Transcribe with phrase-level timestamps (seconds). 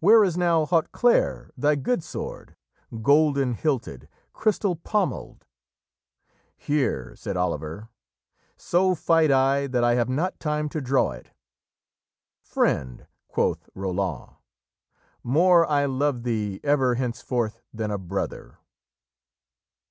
[0.00, 2.56] Where is now Hauteclaire, thy good sword,
[3.02, 5.44] Golden hilted, crystal pommelled?'
[6.56, 7.90] 'Here,' said Oliver;
[8.56, 11.32] 'so fight I That I have not time to draw it.'
[12.40, 14.36] 'Friend,' quoth Roland,
[15.22, 18.56] 'more I love thee Ever henceforth than a brother.'"